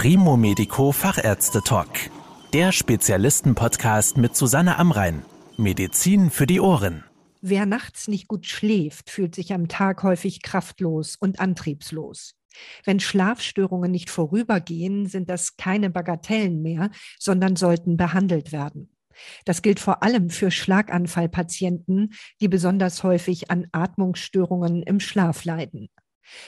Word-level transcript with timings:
Primo 0.00 0.36
Medico 0.36 0.92
Fachärzte 0.92 1.60
Talk. 1.60 1.88
Der 2.52 2.70
Spezialisten-Podcast 2.70 4.16
mit 4.16 4.36
Susanne 4.36 4.78
Amrein. 4.78 5.24
Medizin 5.56 6.30
für 6.30 6.46
die 6.46 6.60
Ohren. 6.60 7.02
Wer 7.40 7.66
nachts 7.66 8.06
nicht 8.06 8.28
gut 8.28 8.46
schläft, 8.46 9.10
fühlt 9.10 9.34
sich 9.34 9.52
am 9.52 9.66
Tag 9.66 10.04
häufig 10.04 10.42
kraftlos 10.42 11.16
und 11.16 11.40
antriebslos. 11.40 12.36
Wenn 12.84 13.00
Schlafstörungen 13.00 13.90
nicht 13.90 14.08
vorübergehen, 14.08 15.06
sind 15.06 15.28
das 15.28 15.56
keine 15.56 15.90
Bagatellen 15.90 16.62
mehr, 16.62 16.90
sondern 17.18 17.56
sollten 17.56 17.96
behandelt 17.96 18.52
werden. 18.52 18.94
Das 19.46 19.62
gilt 19.62 19.80
vor 19.80 20.04
allem 20.04 20.30
für 20.30 20.52
Schlaganfallpatienten, 20.52 22.12
die 22.40 22.46
besonders 22.46 23.02
häufig 23.02 23.50
an 23.50 23.66
Atmungsstörungen 23.72 24.84
im 24.84 25.00
Schlaf 25.00 25.44
leiden. 25.44 25.88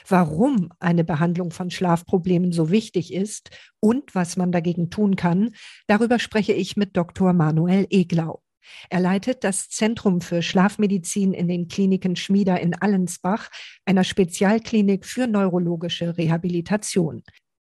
Warum 0.08 0.70
eine 0.78 1.04
Behandlung 1.04 1.50
von 1.50 1.70
Schlafproblemen 1.70 2.52
so 2.52 2.70
wichtig 2.70 3.12
ist 3.12 3.50
und 3.80 4.14
was 4.14 4.36
man 4.36 4.52
dagegen 4.52 4.90
tun 4.90 5.16
kann, 5.16 5.54
darüber 5.86 6.18
spreche 6.18 6.52
ich 6.52 6.76
mit 6.76 6.96
Dr. 6.96 7.32
Manuel 7.32 7.86
Eglau. 7.90 8.42
Er 8.88 9.00
leitet 9.00 9.44
das 9.44 9.68
Zentrum 9.68 10.20
für 10.20 10.42
Schlafmedizin 10.42 11.32
in 11.32 11.48
den 11.48 11.68
Kliniken 11.68 12.16
Schmieder 12.16 12.60
in 12.60 12.74
Allensbach, 12.74 13.48
einer 13.84 14.04
Spezialklinik 14.04 15.04
für 15.04 15.26
neurologische 15.26 16.16
Rehabilitation. 16.16 17.22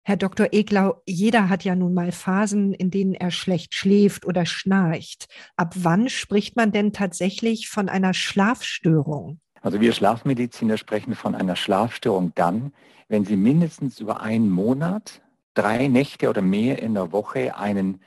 Herr 0.05 0.17
Dr. 0.17 0.48
Eglau, 0.51 1.01
jeder 1.06 1.48
hat 1.48 1.62
ja 1.62 1.77
nun 1.77 1.95
mal 1.95 2.11
Phasen, 2.11 2.75
in 2.75 2.91
denen 2.91 3.15
er 3.15 3.31
schlecht 3.31 3.75
schläft 3.75 4.27
oder 4.27 4.47
schnarcht. 4.47 5.29
Ab 5.56 5.75
wann 5.77 6.09
spricht 6.09 6.56
man 6.56 6.73
denn 6.73 6.92
tatsächlich 6.92 7.69
von 7.69 7.89
einer 7.89 8.12
Schlafstörung? 8.12 9.41
Also 9.62 9.80
wir 9.80 9.93
Schlafmediziner 9.93 10.77
sprechen 10.77 11.15
von 11.15 11.34
einer 11.34 11.57
Schlafstörung 11.57 12.33
dann, 12.34 12.73
wenn 13.09 13.25
Sie 13.25 13.37
mindestens 13.37 14.01
über 14.01 14.20
einen 14.20 14.51
Monat, 14.51 15.23
drei 15.55 15.89
Nächte 15.89 16.29
oder 16.29 16.43
mehr 16.43 16.83
in 16.83 16.95
der 16.95 17.12
Woche 17.12 17.57
einen 17.57 18.00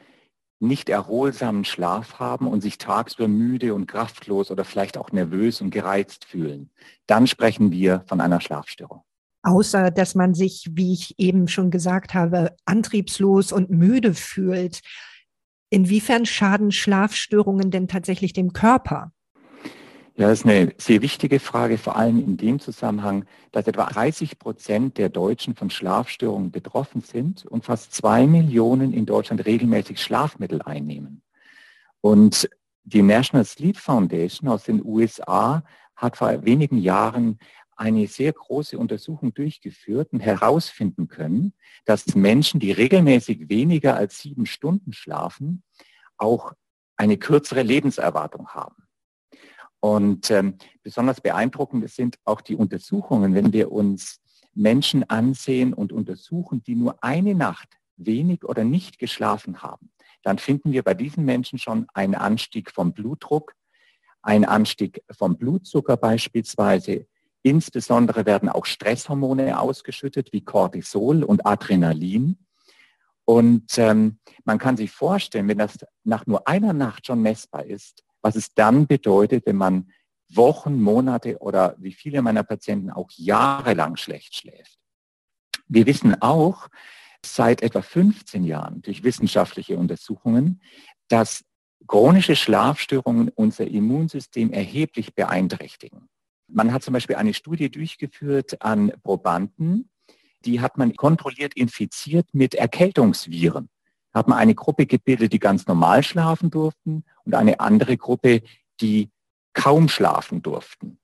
nicht 0.59 0.89
erholsamen 0.89 1.65
Schlaf 1.65 2.19
haben 2.19 2.47
und 2.47 2.61
sich 2.61 2.77
tagsüber 2.77 3.27
müde 3.27 3.73
und 3.73 3.87
kraftlos 3.87 4.51
oder 4.51 4.63
vielleicht 4.63 4.97
auch 4.97 5.11
nervös 5.11 5.61
und 5.61 5.69
gereizt 5.69 6.25
fühlen. 6.25 6.69
Dann 7.07 7.27
sprechen 7.27 7.71
wir 7.71 8.03
von 8.07 8.21
einer 8.21 8.41
Schlafstörung 8.41 9.03
außer 9.45 9.91
dass 9.91 10.15
man 10.15 10.33
sich, 10.33 10.67
wie 10.71 10.93
ich 10.93 11.13
eben 11.19 11.47
schon 11.47 11.69
gesagt 11.69 12.13
habe, 12.13 12.55
antriebslos 12.65 13.51
und 13.51 13.69
müde 13.69 14.13
fühlt. 14.13 14.81
Inwiefern 15.69 16.25
schaden 16.25 16.71
Schlafstörungen 16.71 17.69
denn 17.69 17.87
tatsächlich 17.87 18.33
dem 18.33 18.53
Körper? 18.53 19.11
Ja, 20.17 20.29
das 20.29 20.39
ist 20.39 20.45
eine 20.45 20.73
sehr 20.77 21.01
wichtige 21.01 21.41
Frage, 21.41 21.77
vor 21.77 21.97
allem 21.97 22.19
in 22.19 22.37
dem 22.37 22.61
Zusammenhang, 22.61 23.25
dass 23.51 23.67
etwa 23.67 23.85
30 23.85 24.39
Prozent 24.39 24.97
der 24.97 25.09
Deutschen 25.09 25.55
von 25.55 25.69
Schlafstörungen 25.69 26.51
betroffen 26.51 27.01
sind 27.01 27.45
und 27.45 27.65
fast 27.65 27.93
zwei 27.93 28.25
Millionen 28.25 28.93
in 28.93 29.05
Deutschland 29.05 29.45
regelmäßig 29.45 30.01
Schlafmittel 30.01 30.61
einnehmen. 30.61 31.21
Und 31.99 32.49
die 32.85 33.01
National 33.01 33.43
Sleep 33.43 33.75
Foundation 33.75 34.47
aus 34.47 34.63
den 34.63 34.85
USA 34.85 35.65
hat 35.97 36.15
vor 36.15 36.45
wenigen 36.45 36.77
Jahren 36.77 37.37
eine 37.75 38.07
sehr 38.07 38.31
große 38.31 38.77
Untersuchung 38.77 39.33
durchgeführt 39.33 40.13
und 40.13 40.21
herausfinden 40.21 41.09
können, 41.09 41.51
dass 41.83 42.15
Menschen, 42.15 42.61
die 42.61 42.71
regelmäßig 42.71 43.49
weniger 43.49 43.97
als 43.97 44.19
sieben 44.19 44.45
Stunden 44.45 44.93
schlafen, 44.93 45.63
auch 46.15 46.53
eine 46.95 47.17
kürzere 47.17 47.63
Lebenserwartung 47.63 48.47
haben. 48.47 48.84
Und 49.85 50.31
ähm, 50.31 50.55
besonders 50.81 51.21
beeindruckend 51.21 51.87
sind 51.91 52.17
auch 52.23 52.41
die 52.41 52.55
Untersuchungen, 52.55 53.35
wenn 53.35 53.53
wir 53.53 53.71
uns 53.71 54.19
Menschen 54.55 55.07
ansehen 55.11 55.75
und 55.75 55.93
untersuchen, 55.93 56.63
die 56.63 56.73
nur 56.73 57.03
eine 57.03 57.35
Nacht 57.35 57.69
wenig 57.95 58.43
oder 58.45 58.63
nicht 58.63 58.97
geschlafen 58.97 59.61
haben, 59.61 59.91
dann 60.23 60.39
finden 60.39 60.71
wir 60.71 60.81
bei 60.81 60.95
diesen 60.95 61.23
Menschen 61.23 61.59
schon 61.59 61.85
einen 61.93 62.15
Anstieg 62.15 62.71
vom 62.71 62.93
Blutdruck, 62.93 63.53
einen 64.23 64.45
Anstieg 64.45 65.03
vom 65.11 65.37
Blutzucker 65.37 65.97
beispielsweise, 65.97 67.05
Insbesondere 67.43 68.25
werden 68.25 68.49
auch 68.49 68.65
Stresshormone 68.65 69.59
ausgeschüttet 69.59 70.33
wie 70.33 70.41
Cortisol 70.41 71.23
und 71.23 71.45
Adrenalin. 71.45 72.39
Und 73.23 73.77
ähm, 73.77 74.17
man 74.45 74.57
kann 74.57 74.77
sich 74.77 74.89
vorstellen, 74.89 75.47
wenn 75.47 75.59
das 75.59 75.77
nach 76.03 76.25
nur 76.25 76.47
einer 76.47 76.73
Nacht 76.73 77.05
schon 77.05 77.21
messbar 77.21 77.65
ist, 77.65 78.03
was 78.25 78.35
es 78.35 78.55
dann 78.55 78.87
bedeutet, 78.87 79.45
wenn 79.45 79.55
man 79.55 79.91
Wochen, 80.29 80.81
Monate 80.81 81.37
oder 81.37 81.75
wie 81.77 81.93
viele 81.93 82.23
meiner 82.23 82.41
Patienten 82.41 82.89
auch 82.89 83.11
jahrelang 83.11 83.97
schlecht 83.97 84.35
schläft. 84.35 84.79
Wir 85.67 85.85
wissen 85.85 86.19
auch 86.23 86.67
seit 87.23 87.61
etwa 87.61 87.83
15 87.83 88.43
Jahren 88.43 88.81
durch 88.81 89.03
wissenschaftliche 89.03 89.77
Untersuchungen, 89.77 90.59
dass 91.07 91.43
chronische 91.85 92.35
Schlafstörungen 92.35 93.29
unser 93.29 93.67
Immunsystem 93.67 94.51
erheblich 94.51 95.13
beeinträchtigen. 95.13 96.09
Man 96.47 96.73
hat 96.73 96.81
zum 96.81 96.95
Beispiel 96.95 97.17
eine 97.17 97.35
Studie 97.35 97.69
durchgeführt 97.69 98.59
an 98.63 98.91
Probanden, 99.03 99.91
die 100.45 100.61
hat 100.61 100.79
man 100.79 100.95
kontrolliert 100.95 101.53
infiziert 101.53 102.25
mit 102.33 102.55
Erkältungsviren. 102.55 103.69
Hat 104.15 104.27
man 104.27 104.39
eine 104.39 104.55
Gruppe 104.55 104.85
gebildet, 104.85 105.33
die 105.33 105.39
ganz 105.39 105.67
normal 105.67 106.01
schlafen 106.01 106.49
durften 106.49 107.03
und 107.25 107.35
eine 107.35 107.59
andere 107.59 107.97
Gruppe, 107.97 108.41
die 108.81 109.11
kaum 109.53 109.89
schlafen 109.89 110.41
durften. 110.41 110.97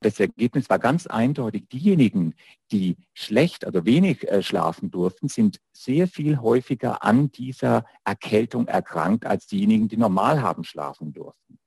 Das 0.00 0.20
Ergebnis 0.20 0.70
war 0.70 0.78
ganz 0.78 1.06
eindeutig, 1.08 1.68
diejenigen, 1.68 2.34
die 2.70 2.96
schlecht, 3.14 3.64
also 3.64 3.84
wenig 3.84 4.28
äh, 4.28 4.42
schlafen 4.42 4.90
durften, 4.90 5.28
sind 5.28 5.60
sehr 5.72 6.06
viel 6.06 6.38
häufiger 6.38 7.02
an 7.02 7.32
dieser 7.32 7.84
Erkältung 8.04 8.68
erkrankt 8.68 9.26
als 9.26 9.48
diejenigen, 9.48 9.88
die 9.88 9.96
normal 9.96 10.40
haben 10.40 10.62
schlafen 10.62 11.12
durften. 11.12 11.58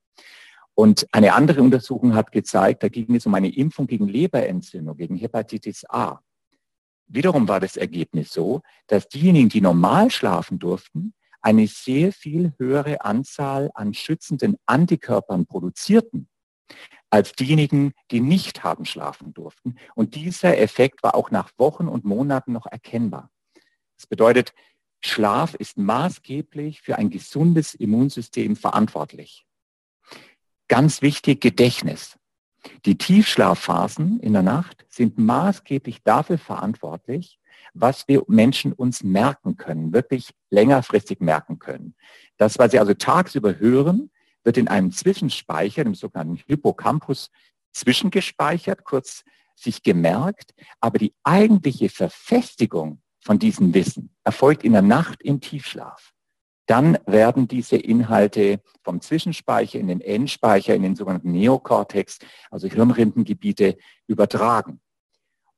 Und 0.76 1.08
eine 1.12 1.34
andere 1.34 1.62
Untersuchung 1.62 2.16
hat 2.16 2.32
gezeigt, 2.32 2.84
da 2.84 2.88
ging 2.88 3.14
es 3.16 3.26
um 3.26 3.34
eine 3.36 3.54
Impfung 3.54 3.88
gegen 3.88 4.08
Leberentzündung, 4.08 4.96
gegen 4.96 5.18
Hepatitis 5.18 5.84
A. 5.90 6.22
Wiederum 7.14 7.48
war 7.48 7.60
das 7.60 7.76
Ergebnis 7.76 8.32
so, 8.32 8.62
dass 8.88 9.08
diejenigen, 9.08 9.50
die 9.50 9.62
normal 9.62 10.12
schlafen 10.12 10.60
durften, 10.60 11.14
eine 11.42 11.68
sehr 11.68 12.14
viel 12.14 12.54
höhere 12.58 13.04
Anzahl 13.04 13.70
an 13.74 13.94
schützenden 13.94 14.58
Antikörpern 14.66 15.46
produzierten 15.46 16.30
als 17.10 17.34
diejenigen, 17.34 17.92
die 18.12 18.22
nicht 18.22 18.64
haben 18.64 18.86
schlafen 18.86 19.34
durften. 19.34 19.76
Und 19.96 20.16
dieser 20.16 20.58
Effekt 20.58 21.04
war 21.04 21.14
auch 21.16 21.30
nach 21.30 21.52
Wochen 21.58 21.90
und 21.90 22.06
Monaten 22.06 22.54
noch 22.54 22.66
erkennbar. 22.66 23.30
Das 23.98 24.08
bedeutet, 24.08 24.54
Schlaf 25.04 25.54
ist 25.56 25.78
maßgeblich 25.78 26.82
für 26.82 26.98
ein 26.98 27.10
gesundes 27.10 27.74
Immunsystem 27.74 28.56
verantwortlich. 28.56 29.46
Ganz 30.70 31.02
wichtig, 31.02 31.42
Gedächtnis. 31.42 32.18
Die 32.86 32.98
Tiefschlafphasen 32.98 34.20
in 34.20 34.34
der 34.34 34.44
Nacht 34.44 34.86
sind 34.90 35.18
maßgeblich 35.18 36.04
dafür 36.04 36.38
verantwortlich, 36.38 37.40
was 37.74 38.08
wir 38.08 38.24
Menschen 38.28 38.74
uns 38.74 39.04
merken 39.04 39.58
können, 39.58 39.94
wirklich 39.94 40.32
längerfristig 40.50 41.20
merken 41.22 41.60
können. 41.60 41.96
Das, 42.38 42.60
was 42.60 42.72
Sie 42.72 42.80
also 42.80 42.94
tagsüber 42.94 43.58
hören, 43.58 44.12
wird 44.44 44.58
in 44.58 44.68
einem 44.68 44.92
Zwischenspeicher, 44.92 45.84
dem 45.84 45.96
sogenannten 45.96 46.42
Hippocampus, 46.48 47.30
zwischengespeichert, 47.72 48.84
kurz 48.84 49.24
sich 49.56 49.84
gemerkt, 49.84 50.54
aber 50.80 50.98
die 50.98 51.14
eigentliche 51.24 51.90
Verfestigung 51.90 53.02
von 53.20 53.38
diesem 53.38 53.74
Wissen 53.74 54.16
erfolgt 54.24 54.64
in 54.64 54.74
der 54.74 54.82
Nacht 54.82 55.22
im 55.22 55.40
Tiefschlaf 55.40 56.14
dann 56.72 56.98
werden 57.06 57.50
diese 57.50 57.76
Inhalte 57.76 58.62
vom 58.82 59.02
Zwischenspeicher 59.02 59.78
in 59.78 59.88
den 59.88 60.00
Endspeicher, 60.00 60.74
in 60.74 60.84
den 60.84 60.96
sogenannten 60.96 61.34
Neokortex, 61.34 62.20
also 62.50 62.70
Hirnrindengebiete, 62.70 63.78
übertragen. 64.08 64.80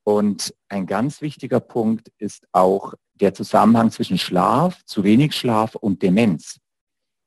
Und 0.04 0.56
ein 0.70 0.88
ganz 0.88 1.22
wichtiger 1.22 1.60
Punkt 1.60 2.12
ist 2.18 2.48
auch 2.52 2.96
der 3.14 3.36
Zusammenhang 3.36 3.92
zwischen 3.92 4.18
Schlaf, 4.18 4.84
zu 4.86 5.04
wenig 5.04 5.36
Schlaf 5.36 5.76
und 5.76 6.02
Demenz. 6.02 6.60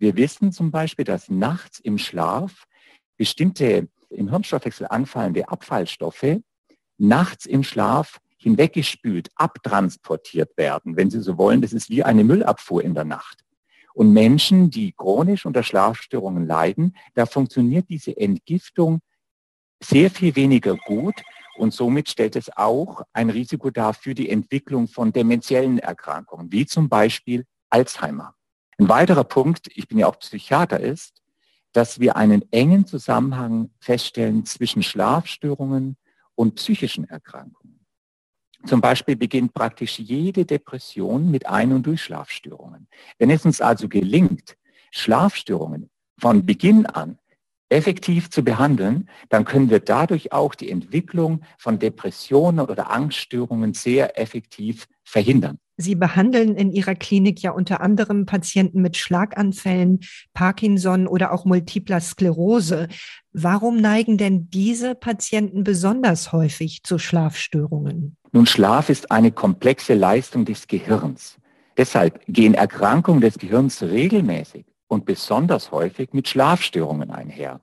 Wir 0.01 0.17
wissen 0.17 0.51
zum 0.51 0.73
Beispiel, 0.73 1.05
dass 1.05 1.31
nachts 1.31 1.79
im 1.79 1.97
Schlaf 1.97 2.65
bestimmte 3.17 3.89
im 4.11 4.31
Hirnstoffwechsel 4.31 4.89
anfallende 4.91 5.49
Abfallstoffe 5.49 6.41
nachts 6.99 7.47
im 7.47 7.63
Schlaf 7.63 8.19
hinweggespült, 8.37 9.31
abtransportiert 9.37 10.57
werden. 10.57 10.97
Wenn 10.97 11.09
Sie 11.09 11.23
so 11.23 11.39
wollen, 11.39 11.63
das 11.63 11.73
ist 11.73 11.89
wie 11.89 12.03
eine 12.03 12.25
Müllabfuhr 12.25 12.83
in 12.83 12.93
der 12.93 13.05
Nacht. 13.05 13.46
Und 13.97 14.13
Menschen, 14.13 14.69
die 14.69 14.93
chronisch 14.93 15.47
unter 15.47 15.63
Schlafstörungen 15.63 16.47
leiden, 16.47 16.95
da 17.15 17.25
funktioniert 17.25 17.89
diese 17.89 18.15
Entgiftung 18.15 19.01
sehr 19.83 20.11
viel 20.11 20.37
weniger 20.37 20.77
gut 20.77 21.15
und 21.57 21.73
somit 21.73 22.11
stellt 22.11 22.37
es 22.37 22.55
auch 22.55 23.01
ein 23.15 23.31
Risiko 23.31 23.71
dar 23.71 23.95
für 23.95 24.15
die 24.15 24.29
Entwicklung 24.29 24.87
von 24.87 25.15
dementiellen 25.15 25.79
Erkrankungen, 25.79 26.53
wie 26.53 26.67
zum 26.67 26.91
Beispiel 26.91 27.47
Alzheimer. 27.71 28.35
Ein 28.77 28.91
weiterer 28.91 29.25
Punkt, 29.25 29.69
ich 29.75 29.89
bin 29.89 29.97
ja 29.97 30.09
auch 30.09 30.19
Psychiater, 30.19 30.79
ist, 30.79 31.23
dass 31.73 31.99
wir 31.99 32.17
einen 32.17 32.45
engen 32.53 32.87
Zusammenhang 32.87 33.71
feststellen 33.81 34.45
zwischen 34.45 34.83
Schlafstörungen 34.83 35.97
und 36.35 36.57
psychischen 36.57 37.09
Erkrankungen. 37.09 37.76
Zum 38.65 38.81
Beispiel 38.81 39.17
beginnt 39.17 39.55
praktisch 39.55 39.99
jede 39.99 40.45
Depression 40.45 41.31
mit 41.31 41.47
Ein- 41.47 41.73
und 41.73 41.87
Durchschlafstörungen. 41.87 42.89
Wenn 43.19 43.31
es 43.31 43.45
uns 43.45 43.61
also 43.61 43.89
gelingt, 43.89 44.57
Schlafstörungen 44.91 45.91
von 46.19 46.47
Beginn 46.47 46.87
an 46.87 47.19
effektiv 47.69 48.31
zu 48.31 48.45
behandeln, 48.45 49.09
dann 49.29 49.45
können 49.45 49.71
wir 49.71 49.81
dadurch 49.81 50.33
auch 50.33 50.55
die 50.55 50.71
Entwicklung 50.71 51.43
von 51.59 51.79
Depressionen 51.79 52.61
oder 52.61 52.91
Angststörungen 52.91 53.75
sehr 53.75 54.19
effektiv 54.19 54.87
verhindern. 55.05 55.59
Sie 55.79 55.95
behandeln 55.95 56.55
in 56.55 56.71
Ihrer 56.71 56.95
Klinik 56.95 57.43
ja 57.43 57.51
unter 57.51 57.83
anderem 57.83 58.25
Patienten 58.25 58.81
mit 58.81 58.97
Schlaganfällen, 58.97 60.01
Parkinson 60.33 61.07
oder 61.07 61.33
auch 61.33 61.45
multipler 61.45 62.01
Sklerose. 62.01 62.89
Warum 63.33 63.77
neigen 63.77 64.17
denn 64.17 64.49
diese 64.49 64.95
Patienten 64.95 65.65
besonders 65.65 66.33
häufig 66.33 66.83
zu 66.83 66.99
Schlafstörungen? 66.99 68.17
Nun, 68.37 68.45
Schlaf 68.45 68.91
ist 68.91 69.11
eine 69.11 69.33
komplexe 69.33 69.95
Leistung 69.95 70.45
des 70.45 70.67
Gehirns. 70.67 71.39
Deshalb 71.79 72.21
gehen 72.29 72.53
Erkrankungen 72.53 73.23
des 73.23 73.39
Gehirns 73.39 73.83
regelmäßig 73.83 74.67
und 74.89 75.07
besonders 75.07 75.73
häufig 75.73 76.13
mit 76.13 76.29
Schlafstörungen 76.29 77.11
einher. 77.11 77.63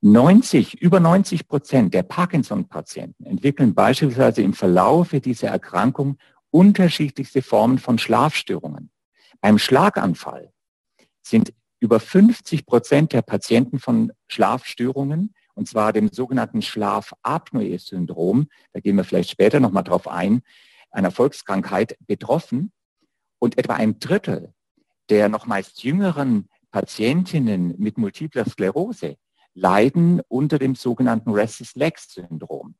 90, 0.00 0.82
über 0.82 0.98
90 0.98 1.46
Prozent 1.46 1.94
der 1.94 2.02
Parkinson-Patienten 2.02 3.26
entwickeln 3.26 3.72
beispielsweise 3.72 4.42
im 4.42 4.54
Verlaufe 4.54 5.20
dieser 5.20 5.50
Erkrankung 5.50 6.18
unterschiedlichste 6.50 7.40
Formen 7.40 7.78
von 7.78 7.96
Schlafstörungen. 7.96 8.90
Beim 9.40 9.56
Schlaganfall 9.56 10.52
sind 11.22 11.52
über 11.78 12.00
50 12.00 12.66
Prozent 12.66 13.12
der 13.12 13.22
Patienten 13.22 13.78
von 13.78 14.10
Schlafstörungen, 14.26 15.32
und 15.60 15.66
zwar 15.66 15.92
dem 15.92 16.08
sogenannten 16.08 16.62
Schlafapnoe-Syndrom, 16.62 18.48
da 18.72 18.80
gehen 18.80 18.96
wir 18.96 19.04
vielleicht 19.04 19.28
später 19.28 19.60
nochmal 19.60 19.84
drauf 19.84 20.08
ein, 20.08 20.40
einer 20.90 21.10
Volkskrankheit 21.10 21.98
betroffen. 22.06 22.72
Und 23.38 23.58
etwa 23.58 23.74
ein 23.74 23.98
Drittel 23.98 24.54
der 25.10 25.28
noch 25.28 25.44
meist 25.44 25.82
jüngeren 25.82 26.48
Patientinnen 26.70 27.74
mit 27.76 27.98
multipler 27.98 28.46
Sklerose 28.46 29.18
leiden 29.52 30.22
unter 30.28 30.58
dem 30.58 30.76
sogenannten 30.76 31.30
Restless 31.30 31.74
Legs 31.74 32.14
Syndrom. 32.14 32.76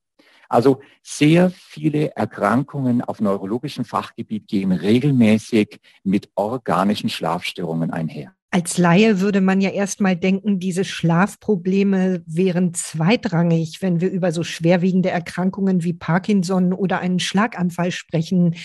Also 0.49 0.81
sehr 1.03 1.51
viele 1.51 2.17
Erkrankungen 2.17 3.03
auf 3.03 3.21
neurologischem 3.21 3.85
Fachgebiet 3.85 4.49
gehen 4.49 4.73
regelmäßig 4.73 5.81
mit 6.03 6.31
organischen 6.35 7.11
Schlafstörungen 7.11 7.91
einher. 7.91 8.35
Als 8.53 8.79
Laie 8.79 9.21
würde 9.21 9.41
man 9.41 9.61
ja 9.61 9.71
erstmal 9.71 10.17
denken, 10.17 10.59
diese 10.59 10.85
Schlafprobleme 10.85 12.25
wären 12.27 12.75
zweitrangig, 12.75 13.81
wenn 13.81 14.01
wir 14.01 14.11
über 14.11 14.33
so 14.33 14.43
schwerwiegende 14.43 15.11
Erkrankungen 15.11 15.85
wie 15.85 15.93
Parkinson 15.93 16.73
oder 16.73 16.99
einen 16.99 17.21
Schlaganfall 17.21 17.93
sprechen. 17.93 18.57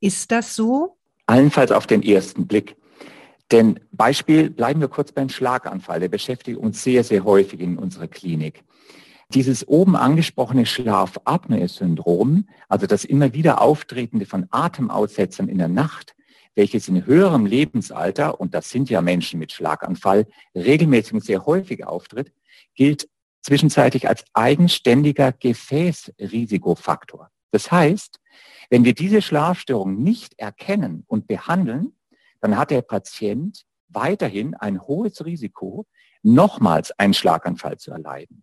Ist 0.00 0.32
das 0.32 0.56
so? 0.56 0.96
Allenfalls 1.26 1.70
auf 1.70 1.86
den 1.86 2.02
ersten 2.02 2.48
Blick. 2.48 2.74
Denn 3.52 3.78
Beispiel, 3.92 4.50
bleiben 4.50 4.80
wir 4.80 4.88
kurz 4.88 5.12
beim 5.12 5.28
Schlaganfall, 5.28 6.00
der 6.00 6.08
beschäftigt 6.08 6.58
uns 6.58 6.82
sehr, 6.82 7.04
sehr 7.04 7.22
häufig 7.24 7.60
in 7.60 7.78
unserer 7.78 8.08
Klinik. 8.08 8.64
Dieses 9.34 9.68
oben 9.68 9.94
angesprochene 9.94 10.66
Schlafapnoe-Syndrom, 10.66 12.48
also 12.68 12.86
das 12.86 13.04
immer 13.04 13.34
wieder 13.34 13.60
auftretende 13.60 14.26
von 14.26 14.46
Atemaussetzern 14.50 15.48
in 15.48 15.58
der 15.58 15.68
Nacht, 15.68 16.14
welches 16.58 16.88
in 16.88 17.06
höherem 17.06 17.46
Lebensalter, 17.46 18.40
und 18.40 18.52
das 18.52 18.68
sind 18.68 18.90
ja 18.90 19.00
Menschen 19.00 19.38
mit 19.38 19.52
Schlaganfall, 19.52 20.26
regelmäßig 20.56 21.14
und 21.14 21.24
sehr 21.24 21.46
häufig 21.46 21.86
auftritt, 21.86 22.32
gilt 22.74 23.08
zwischenzeitlich 23.42 24.08
als 24.08 24.24
eigenständiger 24.32 25.30
Gefäßrisikofaktor. 25.30 27.30
Das 27.52 27.70
heißt, 27.70 28.18
wenn 28.70 28.84
wir 28.84 28.92
diese 28.92 29.22
Schlafstörung 29.22 30.02
nicht 30.02 30.36
erkennen 30.36 31.04
und 31.06 31.28
behandeln, 31.28 31.92
dann 32.40 32.58
hat 32.58 32.72
der 32.72 32.82
Patient 32.82 33.62
weiterhin 33.86 34.56
ein 34.56 34.82
hohes 34.82 35.24
Risiko, 35.24 35.86
nochmals 36.24 36.90
einen 36.98 37.14
Schlaganfall 37.14 37.78
zu 37.78 37.92
erleiden. 37.92 38.42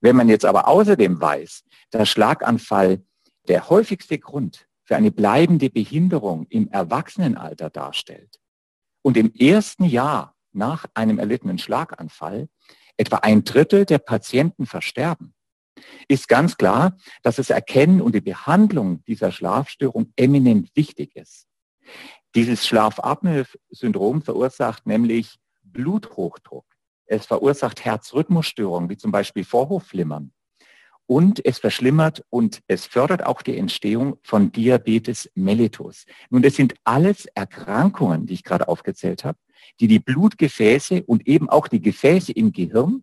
Wenn 0.00 0.14
man 0.14 0.28
jetzt 0.28 0.44
aber 0.44 0.68
außerdem 0.68 1.20
weiß, 1.20 1.64
dass 1.90 2.08
Schlaganfall 2.08 3.02
der 3.48 3.68
häufigste 3.68 4.20
Grund 4.20 4.68
für 4.90 4.96
eine 4.96 5.12
bleibende 5.12 5.70
Behinderung 5.70 6.46
im 6.48 6.66
Erwachsenenalter 6.66 7.70
darstellt 7.70 8.40
und 9.02 9.16
im 9.16 9.32
ersten 9.32 9.84
Jahr 9.84 10.34
nach 10.50 10.84
einem 10.94 11.20
erlittenen 11.20 11.58
Schlaganfall 11.58 12.48
etwa 12.96 13.18
ein 13.18 13.44
Drittel 13.44 13.84
der 13.84 13.98
Patienten 13.98 14.66
versterben, 14.66 15.32
ist 16.08 16.26
ganz 16.26 16.56
klar, 16.56 16.96
dass 17.22 17.36
das 17.36 17.50
Erkennen 17.50 18.00
und 18.00 18.16
die 18.16 18.20
Behandlung 18.20 19.04
dieser 19.04 19.30
Schlafstörung 19.30 20.12
eminent 20.16 20.74
wichtig 20.74 21.14
ist. 21.14 21.46
Dieses 22.34 22.66
Schlafapnoe-Syndrom 22.66 24.22
verursacht 24.22 24.88
nämlich 24.88 25.38
Bluthochdruck. 25.62 26.66
Es 27.06 27.26
verursacht 27.26 27.84
Herzrhythmusstörungen, 27.84 28.90
wie 28.90 28.96
zum 28.96 29.12
Beispiel 29.12 29.44
Vorhofflimmern. 29.44 30.32
Und 31.10 31.44
es 31.44 31.58
verschlimmert 31.58 32.24
und 32.30 32.62
es 32.68 32.86
fördert 32.86 33.26
auch 33.26 33.42
die 33.42 33.58
Entstehung 33.58 34.18
von 34.22 34.52
Diabetes 34.52 35.28
mellitus. 35.34 36.06
Nun, 36.30 36.40
das 36.40 36.54
sind 36.54 36.74
alles 36.84 37.26
Erkrankungen, 37.34 38.26
die 38.26 38.34
ich 38.34 38.44
gerade 38.44 38.68
aufgezählt 38.68 39.24
habe, 39.24 39.36
die 39.80 39.88
die 39.88 39.98
Blutgefäße 39.98 41.02
und 41.02 41.26
eben 41.26 41.50
auch 41.50 41.66
die 41.66 41.82
Gefäße 41.82 42.30
im 42.30 42.52
Gehirn 42.52 43.02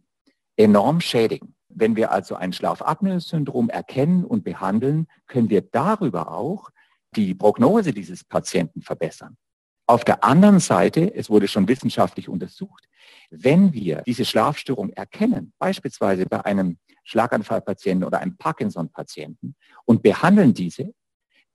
enorm 0.56 1.02
schädigen. 1.02 1.54
Wenn 1.68 1.98
wir 1.98 2.14
also 2.14 2.36
ein 2.36 2.54
Schlafapnoe-Syndrom 2.54 3.70
erkennen 3.70 4.24
und 4.24 4.46
behandeln, 4.46 5.08
können 5.28 5.50
wir 5.50 5.60
darüber 5.60 6.32
auch 6.32 6.70
die 7.14 7.36
Prognose 7.36 7.92
dieses 7.92 8.24
Patienten 8.24 8.84
verbessern. 8.84 9.36
Auf 9.88 10.04
der 10.04 10.24
anderen 10.26 10.60
Seite, 10.60 11.16
es 11.16 11.30
wurde 11.30 11.48
schon 11.48 11.68
wissenschaftlich 11.70 12.28
untersucht, 12.28 12.90
wenn 13.30 13.72
wir 13.72 14.04
diese 14.06 14.26
Schlafstörung 14.26 14.90
erkennen, 14.90 15.54
beispielsweise 15.60 16.26
bei 16.26 16.44
einem 16.44 16.78
Schlaganfallpatienten 17.06 18.06
oder 18.06 18.20
einem 18.20 18.36
Parkinson-Patienten 18.36 19.56
und 19.86 20.04
behandeln 20.04 20.54
diese, 20.54 20.94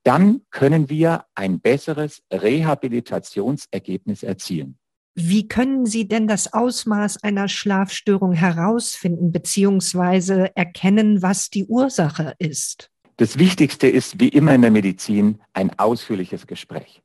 dann 0.01 0.41
können 0.49 0.89
wir 0.89 1.25
ein 1.35 1.59
besseres 1.61 2.23
Rehabilitationsergebnis 2.31 4.23
erzielen. 4.23 4.79
Wie 5.15 5.47
können 5.47 5.85
Sie 5.85 6.07
denn 6.07 6.27
das 6.27 6.53
Ausmaß 6.53 7.23
einer 7.23 7.47
Schlafstörung 7.47 8.33
herausfinden 8.33 9.31
bzw. 9.31 10.49
erkennen, 10.55 11.21
was 11.21 11.51
die 11.51 11.65
Ursache 11.65 12.33
ist? 12.39 12.89
Das 13.17 13.37
Wichtigste 13.37 13.87
ist, 13.87 14.19
wie 14.19 14.29
immer 14.29 14.55
in 14.55 14.63
der 14.63 14.71
Medizin, 14.71 15.39
ein 15.53 15.77
ausführliches 15.77 16.47
Gespräch. 16.47 17.02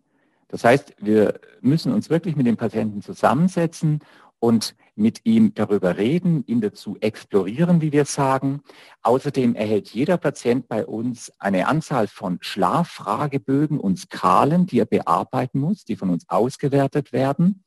Das 0.48 0.64
heißt, 0.64 0.96
wir 0.98 1.40
müssen 1.60 1.92
uns 1.92 2.10
wirklich 2.10 2.36
mit 2.36 2.46
dem 2.46 2.56
Patienten 2.56 3.02
zusammensetzen 3.02 4.00
und 4.40 4.74
mit 4.94 5.20
ihm 5.24 5.54
darüber 5.54 5.96
reden, 5.96 6.44
ihn 6.46 6.60
dazu 6.60 6.96
explorieren, 7.00 7.80
wie 7.80 7.92
wir 7.92 8.04
sagen. 8.04 8.62
Außerdem 9.02 9.54
erhält 9.54 9.90
jeder 9.90 10.16
Patient 10.16 10.68
bei 10.68 10.86
uns 10.86 11.32
eine 11.38 11.68
Anzahl 11.68 12.08
von 12.08 12.38
Schlaffragebögen 12.40 13.78
und 13.78 13.98
Skalen, 13.98 14.66
die 14.66 14.80
er 14.80 14.86
bearbeiten 14.86 15.60
muss, 15.60 15.84
die 15.84 15.96
von 15.96 16.10
uns 16.10 16.28
ausgewertet 16.28 17.12
werden. 17.12 17.64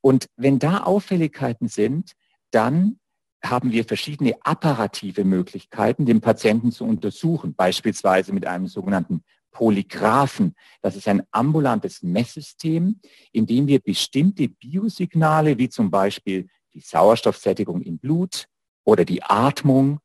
Und 0.00 0.26
wenn 0.36 0.58
da 0.58 0.84
Auffälligkeiten 0.84 1.68
sind, 1.68 2.12
dann 2.50 2.98
haben 3.44 3.72
wir 3.72 3.84
verschiedene 3.84 4.34
apparative 4.42 5.24
Möglichkeiten, 5.24 6.06
den 6.06 6.20
Patienten 6.20 6.72
zu 6.72 6.84
untersuchen, 6.84 7.54
beispielsweise 7.54 8.32
mit 8.32 8.46
einem 8.46 8.66
sogenannten 8.66 9.22
Polygraphen. 9.50 10.54
Das 10.82 10.96
ist 10.96 11.08
ein 11.08 11.22
ambulantes 11.30 12.02
Messsystem, 12.02 13.00
in 13.32 13.46
dem 13.46 13.66
wir 13.66 13.80
bestimmte 13.80 14.48
Biosignale, 14.48 15.58
wie 15.58 15.68
zum 15.68 15.90
Beispiel 15.90 16.48
die 16.74 16.80
Sauerstoffsättigung 16.80 17.80
im 17.80 17.98
Blut 17.98 18.48
oder 18.84 19.04
die 19.04 19.22
Atmung 19.22 20.00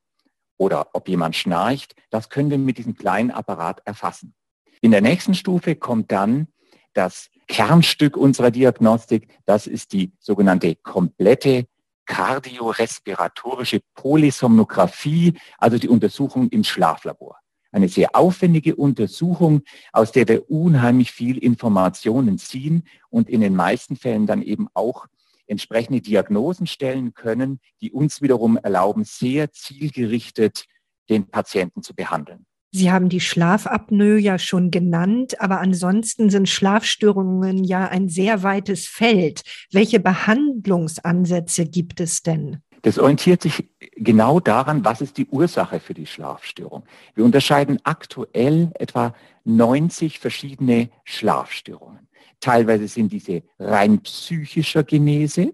oder 0.58 0.90
ob 0.94 1.10
jemand 1.10 1.36
schnarcht, 1.36 1.96
das 2.12 2.30
können 2.30 2.50
wir 2.50 2.58
mit 2.58 2.78
diesem 2.78 2.96
kleinen 2.96 3.32
Apparat 3.32 3.82
erfassen. 3.86 4.34
In 4.80 4.92
der 4.92 5.02
nächsten 5.02 5.34
Stufe 5.34 5.76
kommt 5.76 6.12
dann 6.12 6.48
das 6.94 7.30
Kernstück 7.48 8.16
unserer 8.16 8.52
Diagnostik, 8.52 9.28
das 9.46 9.68
ist 9.68 9.92
die 9.92 10.14
sogenannte 10.20 10.76
komplette 10.76 11.66
kardiorespiratorische 12.12 13.80
Polysomnographie, 13.96 15.34
also 15.58 15.78
die 15.78 15.88
Untersuchung 15.88 16.50
im 16.50 16.66
Schlaflabor. 16.66 17.38
Eine 17.72 17.88
sehr 17.88 18.18
aufwendige 18.18 18.76
Untersuchung, 18.76 19.62
aus 19.94 20.12
der 20.12 20.28
wir 20.28 20.52
unheimlich 20.52 21.14
viel 21.14 21.38
Informationen 21.38 22.38
ziehen 22.38 22.84
und 23.10 23.30
in 23.30 23.40
den 23.40 23.56
meisten 23.56 23.96
Fällen 23.96 24.28
dann 24.28 24.42
eben 24.42 24.68
auch 24.74 25.08
entsprechende 25.48 26.02
Diagnosen 26.02 26.68
stellen 26.68 27.14
können, 27.14 27.62
die 27.80 27.94
uns 27.94 28.22
wiederum 28.22 28.58
erlauben, 28.58 29.06
sehr 29.06 29.54
zielgerichtet 29.54 30.66
den 31.10 31.30
Patienten 31.30 31.82
zu 31.82 31.96
behandeln. 31.96 32.46
Sie 32.74 32.90
haben 32.90 33.10
die 33.10 33.20
Schlafapnoe 33.20 34.18
ja 34.18 34.40
schon 34.40 34.72
genannt, 34.72 35.42
aber 35.42 35.60
ansonsten 35.60 36.30
sind 36.30 36.48
Schlafstörungen 36.48 37.66
ja 37.66 37.90
ein 37.90 38.08
sehr 38.08 38.44
weites 38.44 38.88
Feld. 38.88 39.42
Welche 39.72 40.00
Behandlungsansätze 40.00 41.66
gibt 41.66 42.00
es 42.00 42.24
denn? 42.24 42.62
Das 42.84 42.98
orientiert 42.98 43.42
sich 43.42 43.70
genau 43.98 44.40
daran, 44.40 44.86
was 44.86 45.02
ist 45.02 45.18
die 45.18 45.28
Ursache 45.28 45.82
für 45.82 45.94
die 45.94 46.08
Schlafstörung. 46.08 46.84
Wir 47.14 47.26
unterscheiden 47.26 47.80
aktuell 47.84 48.72
etwa 48.76 49.14
90 49.44 50.20
verschiedene 50.20 50.90
Schlafstörungen. 51.04 52.08
Teilweise 52.40 52.88
sind 52.88 53.12
diese 53.12 53.44
rein 53.60 54.02
psychischer 54.02 54.84
Genese, 54.84 55.54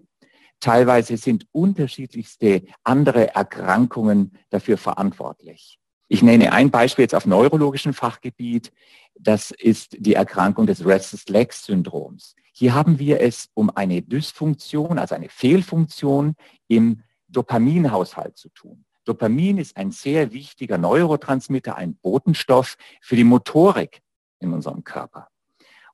teilweise 0.60 1.16
sind 1.16 1.46
unterschiedlichste 1.52 2.62
andere 2.84 3.34
Erkrankungen 3.34 4.32
dafür 4.50 4.78
verantwortlich. 4.78 5.78
Ich 6.08 6.22
nenne 6.22 6.52
ein 6.52 6.70
Beispiel 6.70 7.02
jetzt 7.02 7.14
auf 7.14 7.26
neurologischem 7.26 7.92
Fachgebiet. 7.92 8.72
Das 9.14 9.50
ist 9.50 9.96
die 9.98 10.14
Erkrankung 10.14 10.66
des 10.66 10.84
Restless 10.84 11.28
Legs 11.28 11.64
Syndroms. 11.64 12.34
Hier 12.52 12.74
haben 12.74 12.98
wir 12.98 13.20
es 13.20 13.50
um 13.54 13.70
eine 13.74 14.02
Dysfunktion, 14.02 14.98
also 14.98 15.14
eine 15.14 15.28
Fehlfunktion 15.28 16.34
im 16.66 17.02
Dopaminhaushalt 17.28 18.36
zu 18.36 18.48
tun. 18.48 18.84
Dopamin 19.04 19.58
ist 19.58 19.76
ein 19.76 19.90
sehr 19.90 20.32
wichtiger 20.32 20.76
Neurotransmitter, 20.76 21.76
ein 21.76 21.96
Botenstoff 21.96 22.76
für 23.00 23.16
die 23.16 23.24
Motorik 23.24 24.00
in 24.40 24.52
unserem 24.52 24.84
Körper. 24.84 25.28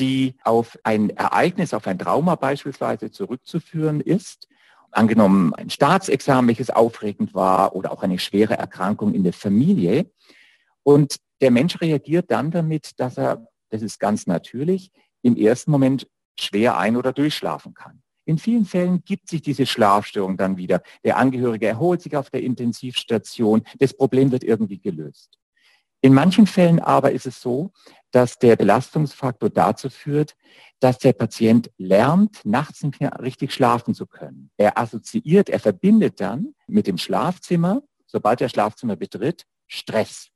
die 0.00 0.34
auf 0.42 0.78
ein 0.82 1.10
Ereignis, 1.10 1.74
auf 1.74 1.86
ein 1.86 1.98
Trauma 1.98 2.34
beispielsweise 2.34 3.10
zurückzuführen 3.10 4.00
ist. 4.00 4.48
Angenommen 4.90 5.54
ein 5.54 5.70
Staatsexamen, 5.70 6.48
welches 6.48 6.70
aufregend 6.70 7.34
war 7.34 7.76
oder 7.76 7.92
auch 7.92 8.02
eine 8.02 8.18
schwere 8.18 8.54
Erkrankung 8.54 9.14
in 9.14 9.22
der 9.22 9.32
Familie. 9.32 10.10
Und 10.82 11.16
der 11.40 11.50
Mensch 11.50 11.80
reagiert 11.80 12.30
dann 12.30 12.50
damit, 12.50 12.98
dass 12.98 13.18
er, 13.18 13.46
das 13.68 13.82
ist 13.82 14.00
ganz 14.00 14.26
natürlich, 14.26 14.90
im 15.22 15.36
ersten 15.36 15.70
Moment 15.70 16.08
schwer 16.38 16.78
ein- 16.78 16.96
oder 16.96 17.12
durchschlafen 17.12 17.74
kann. 17.74 18.02
In 18.24 18.38
vielen 18.38 18.64
Fällen 18.64 19.04
gibt 19.04 19.28
sich 19.28 19.42
diese 19.42 19.66
Schlafstörung 19.66 20.36
dann 20.36 20.56
wieder. 20.56 20.82
Der 21.04 21.16
Angehörige 21.16 21.66
erholt 21.66 22.00
sich 22.00 22.16
auf 22.16 22.30
der 22.30 22.42
Intensivstation. 22.42 23.62
Das 23.78 23.94
Problem 23.94 24.30
wird 24.30 24.44
irgendwie 24.44 24.78
gelöst. 24.78 25.39
In 26.00 26.14
manchen 26.14 26.46
Fällen 26.46 26.80
aber 26.80 27.12
ist 27.12 27.26
es 27.26 27.40
so, 27.40 27.72
dass 28.10 28.38
der 28.38 28.56
Belastungsfaktor 28.56 29.50
dazu 29.50 29.90
führt, 29.90 30.34
dass 30.80 30.98
der 30.98 31.12
Patient 31.12 31.70
lernt, 31.76 32.44
nachts 32.44 32.82
nicht 32.82 33.00
mehr 33.00 33.20
richtig 33.20 33.52
schlafen 33.52 33.94
zu 33.94 34.06
können. 34.06 34.50
Er 34.56 34.78
assoziiert, 34.78 35.50
er 35.50 35.60
verbindet 35.60 36.20
dann 36.20 36.54
mit 36.66 36.86
dem 36.86 36.96
Schlafzimmer, 36.96 37.82
sobald 38.06 38.40
er 38.40 38.48
Schlafzimmer 38.48 38.96
betritt, 38.96 39.44
Stress. 39.66 40.30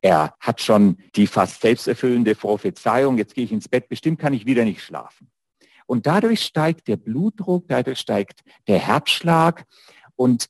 Er 0.00 0.34
hat 0.38 0.60
schon 0.60 0.98
die 1.16 1.26
fast 1.26 1.60
selbsterfüllende 1.60 2.36
Prophezeiung, 2.36 3.18
jetzt 3.18 3.34
gehe 3.34 3.44
ich 3.44 3.52
ins 3.52 3.68
Bett, 3.68 3.88
bestimmt 3.88 4.20
kann 4.20 4.32
ich 4.32 4.46
wieder 4.46 4.64
nicht 4.64 4.82
schlafen. 4.82 5.30
Und 5.86 6.06
dadurch 6.06 6.42
steigt 6.42 6.86
der 6.86 6.96
Blutdruck, 6.96 7.66
dadurch 7.66 7.98
steigt 7.98 8.42
der 8.68 8.78
Herzschlag. 8.78 9.64
Und 10.16 10.48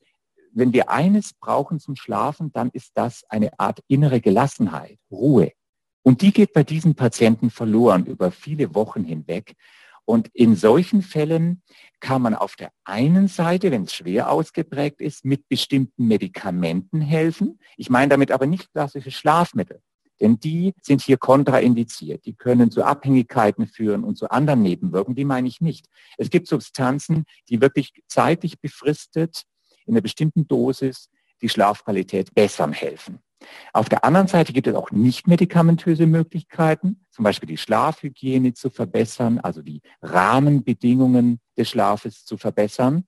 wenn 0.53 0.73
wir 0.73 0.91
eines 0.91 1.35
brauchen 1.35 1.79
zum 1.81 1.97
Schlafen, 1.97 2.53
dann 2.53 2.71
ist 2.73 2.93
das 2.95 3.25
eine 3.29 3.59
Art 3.59 3.81
innere 3.89 4.21
Gelassenheit, 4.21 4.99
Ruhe. 5.11 5.53
Und 6.03 6.23
die 6.23 6.33
geht 6.33 6.53
bei 6.53 6.65
diesen 6.65 6.95
Patienten 6.95 7.51
verloren 7.51 8.07
über 8.07 8.31
viele 8.31 8.75
Wochen 8.75 9.05
hinweg. 9.05 9.55
Und 10.05 10.29
in 10.33 10.57
solchen 10.57 11.03
Fällen 11.03 11.63
kann 12.01 12.23
man 12.23 12.35
auf 12.35 12.57
der 12.57 12.71
einen 12.85 13.29
Seite, 13.29 13.71
wenn 13.71 13.83
es 13.83 13.93
schwer 13.93 14.31
ausgeprägt 14.31 15.03
ist, 15.03 15.27
mit 15.27 15.49
bestimmten 15.49 16.07
Medikamenten 16.07 17.03
helfen. 17.03 17.59
Ich 17.77 17.91
meine 17.91 18.09
damit 18.09 18.33
aber 18.33 18.47
nicht 18.47 18.73
klassische 18.73 19.11
Schlafmittel. 19.11 19.83
Denn 20.21 20.41
die 20.41 20.73
sind 20.81 21.03
hier 21.03 21.19
kontraindiziert. 21.19 22.25
Die 22.25 22.35
können 22.35 22.71
zu 22.71 22.85
Abhängigkeiten 22.85 23.67
führen 23.67 24.03
und 24.03 24.17
zu 24.17 24.31
anderen 24.31 24.63
Nebenwirkungen. 24.63 25.15
Die 25.15 25.25
meine 25.25 25.47
ich 25.47 25.61
nicht. 25.61 25.87
Es 26.17 26.31
gibt 26.31 26.49
Substanzen, 26.49 27.25
die 27.49 27.61
wirklich 27.61 27.93
zeitlich 28.09 28.61
befristet 28.61 29.45
in 29.89 29.95
einer 29.95 30.03
bestimmten 30.03 30.47
Dosis 30.47 31.09
die 31.43 31.49
Schlafqualität 31.49 32.35
bessern 32.35 32.73
helfen. 32.73 33.21
Auf 33.73 33.89
der 33.89 34.05
anderen 34.05 34.27
Seite 34.27 34.53
gibt 34.53 34.67
es 34.67 34.75
auch 34.75 34.91
nicht 34.91 35.27
medikamentöse 35.27 36.07
Möglichkeiten, 36.07 37.05
zum 37.11 37.23
Beispiel 37.25 37.47
die 37.47 37.57
Schlafhygiene 37.57 38.53
zu 38.53 38.71
verbessern, 38.71 39.39
also 39.39 39.63
die 39.63 39.81
Rahmenbedingungen 40.03 41.41
des 41.57 41.71
Schlafes 41.71 42.25
zu 42.25 42.37
verbessern. 42.37 43.05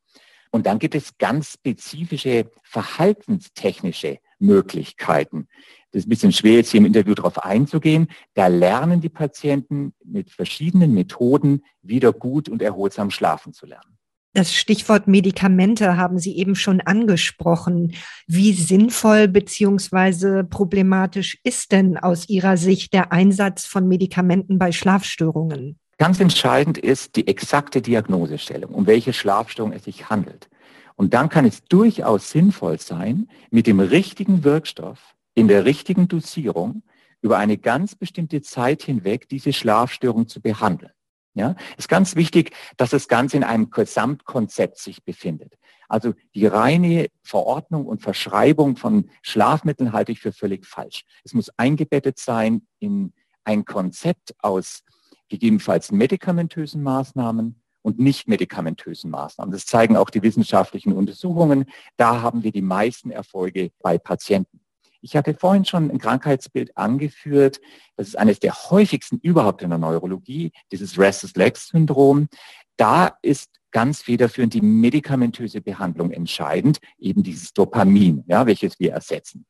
Und 0.52 0.66
dann 0.66 0.78
gibt 0.78 0.94
es 0.94 1.16
ganz 1.18 1.52
spezifische 1.52 2.50
verhaltenstechnische 2.62 4.18
Möglichkeiten. 4.38 5.48
Das 5.92 6.00
ist 6.00 6.06
ein 6.06 6.10
bisschen 6.10 6.32
schwer, 6.32 6.54
jetzt 6.54 6.70
hier 6.70 6.78
im 6.78 6.86
Interview 6.86 7.14
darauf 7.14 7.44
einzugehen. 7.44 8.08
Da 8.34 8.46
lernen 8.46 9.00
die 9.00 9.08
Patienten 9.08 9.92
mit 10.04 10.30
verschiedenen 10.30 10.94
Methoden 10.94 11.64
wieder 11.82 12.12
gut 12.12 12.48
und 12.48 12.62
erholsam 12.62 13.10
schlafen 13.10 13.52
zu 13.52 13.66
lernen. 13.66 13.99
Das 14.32 14.54
Stichwort 14.54 15.08
Medikamente 15.08 15.96
haben 15.96 16.20
Sie 16.20 16.36
eben 16.36 16.54
schon 16.54 16.80
angesprochen. 16.80 17.94
Wie 18.28 18.52
sinnvoll 18.52 19.26
beziehungsweise 19.26 20.44
problematisch 20.44 21.38
ist 21.42 21.72
denn 21.72 21.98
aus 21.98 22.28
Ihrer 22.28 22.56
Sicht 22.56 22.92
der 22.92 23.10
Einsatz 23.10 23.66
von 23.66 23.88
Medikamenten 23.88 24.56
bei 24.56 24.70
Schlafstörungen? 24.70 25.80
Ganz 25.98 26.20
entscheidend 26.20 26.78
ist 26.78 27.16
die 27.16 27.26
exakte 27.26 27.82
Diagnosestellung, 27.82 28.72
um 28.72 28.86
welche 28.86 29.12
Schlafstörung 29.12 29.72
es 29.72 29.84
sich 29.84 30.08
handelt. 30.10 30.48
Und 30.94 31.12
dann 31.12 31.28
kann 31.28 31.44
es 31.44 31.64
durchaus 31.64 32.30
sinnvoll 32.30 32.78
sein, 32.78 33.28
mit 33.50 33.66
dem 33.66 33.80
richtigen 33.80 34.44
Wirkstoff 34.44 35.16
in 35.34 35.48
der 35.48 35.64
richtigen 35.64 36.06
Dosierung 36.06 36.84
über 37.20 37.38
eine 37.38 37.58
ganz 37.58 37.96
bestimmte 37.96 38.42
Zeit 38.42 38.82
hinweg 38.82 39.28
diese 39.28 39.52
Schlafstörung 39.52 40.28
zu 40.28 40.40
behandeln. 40.40 40.92
Ja, 41.34 41.54
ist 41.78 41.88
ganz 41.88 42.16
wichtig, 42.16 42.54
dass 42.76 42.90
das 42.90 43.06
Ganze 43.06 43.36
in 43.36 43.44
einem 43.44 43.70
Gesamtkonzept 43.70 44.78
sich 44.78 45.04
befindet. 45.04 45.54
Also 45.88 46.14
die 46.34 46.46
reine 46.46 47.06
Verordnung 47.22 47.86
und 47.86 48.02
Verschreibung 48.02 48.76
von 48.76 49.10
Schlafmitteln 49.22 49.92
halte 49.92 50.12
ich 50.12 50.20
für 50.20 50.32
völlig 50.32 50.66
falsch. 50.66 51.04
Es 51.24 51.32
muss 51.32 51.50
eingebettet 51.56 52.18
sein 52.18 52.66
in 52.80 53.12
ein 53.44 53.64
Konzept 53.64 54.34
aus 54.38 54.82
gegebenenfalls 55.28 55.92
medikamentösen 55.92 56.82
Maßnahmen 56.82 57.60
und 57.82 57.98
nicht 57.98 58.28
medikamentösen 58.28 59.10
Maßnahmen. 59.10 59.52
Das 59.52 59.66
zeigen 59.66 59.96
auch 59.96 60.10
die 60.10 60.22
wissenschaftlichen 60.22 60.92
Untersuchungen. 60.92 61.66
Da 61.96 62.20
haben 62.22 62.42
wir 62.42 62.52
die 62.52 62.62
meisten 62.62 63.10
Erfolge 63.10 63.70
bei 63.80 63.98
Patienten. 63.98 64.59
Ich 65.02 65.16
hatte 65.16 65.34
vorhin 65.34 65.64
schon 65.64 65.90
ein 65.90 65.98
Krankheitsbild 65.98 66.76
angeführt. 66.76 67.60
Das 67.96 68.08
ist 68.08 68.18
eines 68.18 68.38
der 68.40 68.54
häufigsten 68.54 69.18
überhaupt 69.18 69.62
in 69.62 69.70
der 69.70 69.78
Neurologie, 69.78 70.52
dieses 70.72 70.98
Restless 70.98 71.34
Legs 71.36 71.68
Syndrom. 71.68 72.28
Da 72.76 73.16
ist 73.22 73.50
ganz 73.70 74.02
federführend 74.02 74.54
die 74.54 74.62
medikamentöse 74.62 75.60
Behandlung 75.60 76.10
entscheidend, 76.10 76.78
eben 76.98 77.22
dieses 77.22 77.52
Dopamin, 77.52 78.24
ja, 78.26 78.46
welches 78.46 78.78
wir 78.80 78.92
ersetzen. 78.92 79.46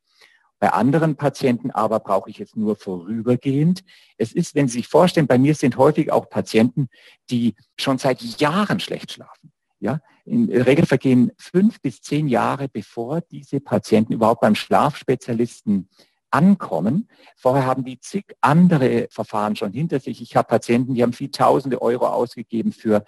Bei 0.59 0.75
anderen 0.75 1.17
Patienten 1.17 1.71
aber 1.71 2.01
brauche 2.01 2.29
ich 2.29 2.39
es 2.39 2.55
nur 2.55 2.77
vorübergehend. 2.77 3.83
Es 4.19 4.33
ist, 4.33 4.55
wenn 4.55 4.69
Sie 4.69 4.79
sich 4.79 4.89
vorstellen, 4.89 5.27
bei 5.27 5.39
mir 5.39 5.55
sind 5.55 5.79
häufig 5.79 6.13
auch 6.13 6.29
Patienten, 6.29 6.89
die 7.31 7.55
schon 7.79 7.97
seit 7.97 8.21
Jahren 8.41 8.79
schlecht 8.79 9.13
schlafen. 9.13 9.53
Ja, 9.81 10.01
in 10.27 10.49
der 10.49 10.67
Regel 10.67 10.85
vergehen 10.85 11.33
fünf 11.39 11.81
bis 11.81 12.03
zehn 12.03 12.29
Jahre, 12.29 12.69
bevor 12.69 13.23
diese 13.23 13.61
Patienten 13.61 14.13
überhaupt 14.13 14.43
beim 14.43 14.55
Schlafspezialisten 14.55 15.89
ankommen. 16.31 17.09
Vorher 17.37 17.67
haben 17.67 17.85
die 17.85 17.99
zig 17.99 18.25
andere 18.41 19.09
Verfahren 19.11 19.57
schon 19.57 19.73
hinter 19.73 20.01
sich. 20.01 20.21
Ich 20.23 20.37
habe 20.37 20.49
Patienten, 20.49 20.95
die 20.95 21.03
haben 21.03 21.13
viel 21.13 21.31
tausende 21.31 21.83
Euro 21.83 22.07
ausgegeben 22.07 22.73
für 22.73 23.05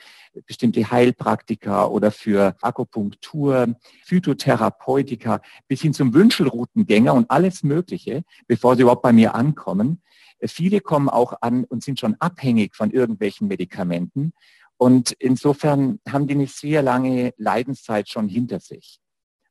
bestimmte 0.47 0.91
Heilpraktika 0.91 1.87
oder 1.87 2.11
für 2.11 2.57
Akupunktur, 2.61 3.77
Phytotherapeutika 4.05 5.41
bis 5.69 5.83
hin 5.83 5.95
zum 5.95 6.15
Wünschelroutengänger 6.15 7.15
und 7.15 7.31
alles 7.31 7.63
Mögliche, 7.63 8.25
bevor 8.47 8.77
sie 8.77 8.83
überhaupt 8.83 9.03
bei 9.03 9.13
mir 9.13 9.35
ankommen. 9.35 10.03
Viele 10.45 10.81
kommen 10.81 11.09
auch 11.09 11.35
an 11.41 11.65
und 11.65 11.85
sind 11.85 12.01
schon 12.01 12.17
abhängig 12.19 12.75
von 12.75 12.91
irgendwelchen 12.91 13.47
Medikamenten. 13.47 14.33
Und 14.77 15.13
insofern 15.13 16.01
haben 16.09 16.27
die 16.27 16.35
eine 16.35 16.47
sehr 16.47 16.83
lange 16.83 17.35
Leidenszeit 17.37 18.09
schon 18.09 18.29
hinter 18.29 18.61
sich. 18.61 18.99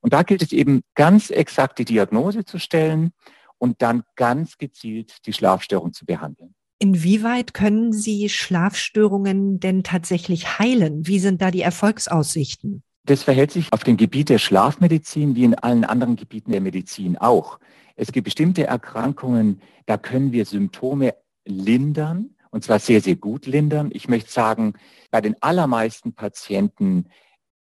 Und 0.01 0.13
da 0.13 0.24
gilt 0.24 0.42
es 0.42 0.51
eben 0.51 0.82
ganz 0.96 1.30
exakt 1.30 1.80
die 1.80 1.86
Diagnose 1.86 2.44
zu 2.44 2.60
stellen 2.60 3.12
und 3.58 3.82
dann 3.82 4.04
ganz 4.16 4.58
gezielt 4.58 5.25
die 5.25 5.34
Schlafstörung 5.34 5.94
zu 5.94 6.06
behandeln. 6.06 6.56
Inwieweit 6.80 7.54
können 7.54 7.94
Sie 7.94 8.28
Schlafstörungen 8.28 9.60
denn 9.60 9.84
tatsächlich 9.84 10.58
heilen? 10.58 11.06
Wie 11.06 11.20
sind 11.20 11.42
da 11.42 11.51
die 11.51 11.62
Erfolgsaussichten? 11.62 12.82
Das 13.06 13.22
verhält 13.22 13.51
sich 13.51 13.72
auf 13.72 13.84
dem 13.84 13.98
Gebiet 13.98 14.30
der 14.30 14.40
Schlafmedizin 14.40 15.36
wie 15.36 15.44
in 15.44 15.56
allen 15.56 15.86
anderen 15.86 16.16
Gebieten 16.16 16.51
der 16.51 16.62
Medizin 16.62 17.18
auch. 17.18 17.60
Es 17.96 18.12
gibt 18.12 18.25
bestimmte 18.25 18.66
Erkrankungen, 18.66 19.62
da 19.86 19.98
können 19.98 20.32
wir 20.32 20.46
Symptome 20.46 21.13
lindern 21.46 22.36
und 22.51 22.63
zwar 22.63 22.79
sehr, 22.79 23.01
sehr 23.01 23.15
gut 23.15 23.48
lindern. 23.48 23.89
Ich 23.93 24.08
möchte 24.08 24.31
sagen, 24.31 24.74
bei 25.10 25.22
den 25.22 25.41
allermeisten 25.41 26.13
Patienten 26.13 27.10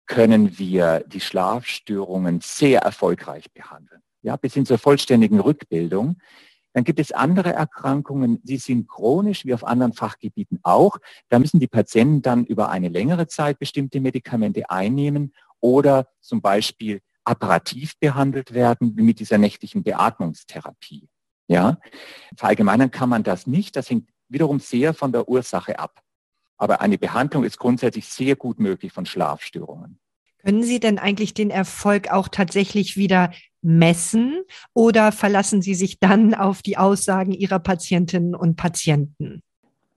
können 0.07 0.59
wir 0.59 1.05
die 1.07 1.21
Schlafstörungen 1.21 2.41
sehr 2.43 2.81
erfolgreich 2.83 3.51
behandeln 3.53 4.03
ja, 4.23 4.37
bis 4.37 4.55
hin 4.55 4.67
zur 4.67 4.79
vollständigen 4.79 5.41
Rückbildung. 5.41 6.17
Dann 6.73 6.85
gibt 6.85 7.01
es 7.01 7.11
andere 7.11 7.53
Erkrankungen, 7.53 8.41
die 8.45 8.59
sind 8.59 8.89
chronisch, 8.89 9.45
wie 9.45 9.55
auf 9.55 9.65
anderen 9.65 9.93
Fachgebieten 9.93 10.61
auch. 10.63 10.99
Da 11.29 11.39
müssen 11.39 11.59
die 11.59 11.67
Patienten 11.67 12.23
dann 12.23 12.45
über 12.45 12.71
eine 12.71 12.89
längere 12.89 13.27
Zeit 13.27 13.59
bestimmte 13.59 14.01
Medikamente 14.01 14.71
einnehmen 14.71 15.33
oder 15.59 16.07
zum 16.21 16.41
Beispiel 16.41 17.01
apparativ 17.25 17.99
behandelt 17.99 18.55
werden, 18.55 18.97
wie 18.97 19.03
mit 19.03 19.19
dieser 19.19 19.39
nächtlichen 19.39 19.83
Beatmungstherapie. 19.83 21.09
Ja, 21.49 21.79
verallgemeinern 22.37 22.93
kann 22.93 23.09
man 23.09 23.25
das 23.25 23.49
nicht. 23.49 23.75
Das 23.75 23.91
hängt 23.91 24.09
wiederum 24.31 24.59
sehr 24.59 24.95
von 24.95 25.13
der 25.13 25.29
Ursache 25.29 25.79
ab. 25.79 26.03
Aber 26.57 26.81
eine 26.81 26.99
Behandlung 26.99 27.45
ist 27.45 27.59
grundsätzlich 27.59 28.07
sehr 28.07 28.37
gut 28.37 28.59
möglich 28.59 28.93
von 28.93 29.07
Schlafstörungen. 29.07 29.99
Können 30.45 30.63
Sie 30.63 30.81
denn 30.81 30.99
eigentlich 30.99 31.35
den 31.35 31.51
Erfolg 31.51 32.11
auch 32.11 32.29
tatsächlich 32.29 32.97
wieder 32.97 33.33
messen 33.63 34.43
oder 34.73 35.13
verlassen 35.13 35.61
Sie 35.61 35.75
sich 35.75 35.99
dann 35.99 36.35
auf 36.35 36.63
die 36.63 36.79
Aussagen 36.79 37.33
Ihrer 37.33 37.59
Patientinnen 37.59 38.35
und 38.35 38.57
Patienten? 38.57 39.43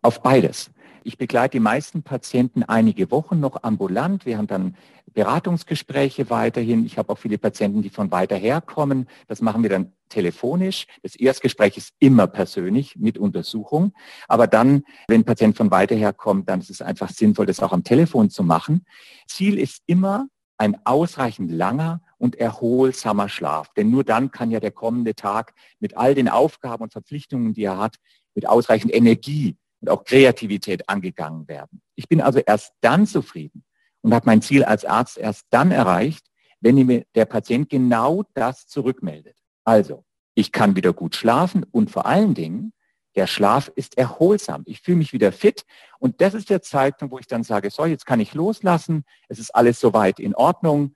Auf 0.02 0.22
beides. 0.22 0.70
Ich 1.06 1.18
begleite 1.18 1.58
die 1.58 1.60
meisten 1.60 2.02
Patienten 2.02 2.64
einige 2.64 3.12
Wochen 3.12 3.42
noch 3.42 3.64
ambulant. 3.64 4.26
Wir 4.26 4.38
haben 4.38 4.48
dann 4.48 4.78
Beratungsgespräche 5.14 6.30
weiterhin. 6.30 6.86
Ich 6.86 6.98
habe 6.98 7.12
auch 7.12 7.18
viele 7.18 7.38
Patienten, 7.38 7.82
die 7.82 7.90
von 7.90 8.10
weiter 8.12 8.38
her 8.38 8.62
kommen. 8.62 9.08
Das 9.28 9.42
machen 9.42 9.64
wir 9.64 9.70
dann 9.70 9.92
telefonisch. 10.08 10.88
Das 11.02 11.16
Erstgespräch 11.16 11.76
ist 11.76 11.94
immer 12.00 12.28
persönlich 12.28 12.96
mit 12.96 13.18
Untersuchung. 13.18 13.94
Aber 14.30 14.48
dann, 14.48 14.84
wenn 15.10 15.22
ein 15.22 15.26
Patient 15.26 15.58
von 15.58 15.72
weiter 15.72 15.96
her 15.96 16.14
kommt, 16.14 16.48
dann 16.48 16.62
ist 16.62 16.70
es 16.70 16.82
einfach 16.82 17.10
sinnvoll, 17.10 17.48
das 17.48 17.60
auch 17.60 17.74
am 17.74 17.84
Telefon 17.84 18.30
zu 18.30 18.44
machen. 18.44 18.86
Ziel 19.28 19.60
ist 19.60 19.84
immer 19.86 20.28
ein 20.58 20.78
ausreichend 20.86 21.52
langer 21.52 22.02
und 22.18 22.36
erholsamer 22.36 23.28
Schlaf. 23.28 23.74
Denn 23.74 23.92
nur 23.92 24.06
dann 24.06 24.32
kann 24.32 24.52
ja 24.52 24.62
der 24.62 24.72
kommende 24.72 25.16
Tag 25.16 25.54
mit 25.80 25.98
all 25.98 26.16
den 26.16 26.30
Aufgaben 26.30 26.84
und 26.84 26.94
Verpflichtungen, 26.94 27.54
die 27.54 27.66
er 27.66 27.78
hat, 27.78 27.98
mit 28.36 28.48
ausreichend 28.48 28.94
Energie 28.94 29.58
und 29.84 29.90
auch 29.90 30.06
Kreativität 30.06 30.88
angegangen 30.88 31.46
werden. 31.50 31.82
Ich 31.96 32.08
bin 32.08 32.22
also 32.22 32.40
erst 32.40 32.72
dann 32.80 33.06
zufrieden 33.06 33.66
und 34.02 34.14
habe 34.14 34.26
mein 34.28 34.42
Ziel 34.42 34.64
als 34.64 34.86
Arzt 34.86 35.18
erst 35.18 35.46
dann 35.50 35.72
erreicht, 35.72 36.26
wenn 36.62 36.76
mir 36.76 37.04
der 37.16 37.26
Patient 37.26 37.70
genau 37.70 38.24
das 38.34 38.66
zurückmeldet. 38.66 39.36
Also, 39.66 40.06
ich 40.36 40.54
kann 40.54 40.78
wieder 40.78 40.94
gut 40.94 41.18
schlafen 41.18 41.66
und 41.70 41.92
vor 41.92 42.06
allen 42.06 42.34
Dingen, 42.34 42.72
der 43.18 43.28
Schlaf 43.28 43.68
ist 43.76 43.98
erholsam. 43.98 44.64
Ich 44.66 44.80
fühle 44.80 44.98
mich 44.98 45.12
wieder 45.12 45.34
fit 45.34 45.66
und 46.00 46.22
das 46.22 46.34
ist 46.34 46.50
der 46.50 46.62
Zeitpunkt, 46.62 47.14
wo 47.14 47.20
ich 47.20 47.28
dann 47.28 47.44
sage, 47.44 47.70
so, 47.70 47.86
jetzt 47.86 48.06
kann 48.06 48.22
ich 48.22 48.34
loslassen, 48.34 49.04
es 49.28 49.38
ist 49.38 49.54
alles 49.54 49.82
soweit 49.82 50.18
in 50.18 50.34
Ordnung, 50.34 50.96